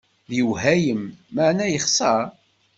[0.29, 1.03] D lwehayem,
[1.33, 2.23] meεna yexser.